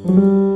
[0.00, 0.49] Mm-hmm.